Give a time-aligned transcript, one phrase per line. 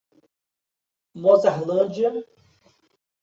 [1.13, 2.25] Mozarlândia